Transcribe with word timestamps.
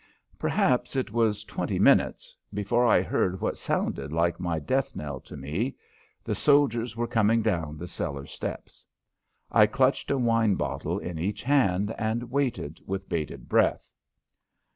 Perhaps 0.39 0.95
it 0.95 1.11
was 1.11 1.43
twenty 1.43 1.77
minutes 1.77 2.35
before 2.51 2.87
I 2.87 3.03
heard 3.03 3.39
what 3.39 3.55
sounded 3.55 4.11
like 4.11 4.39
my 4.39 4.57
death 4.57 4.95
knell 4.95 5.19
to 5.19 5.37
me; 5.37 5.75
the 6.23 6.33
soldiers 6.33 6.95
were 6.97 7.05
coming 7.05 7.43
down 7.43 7.77
the 7.77 7.85
cellar 7.87 8.25
steps. 8.25 8.83
I 9.51 9.67
clutched 9.67 10.09
a 10.09 10.17
wine 10.17 10.55
bottle 10.55 10.97
in 10.97 11.19
each 11.19 11.43
hand 11.43 11.93
and 11.99 12.31
waited 12.31 12.79
with 12.87 13.07
bated 13.09 13.47
breath. 13.47 13.87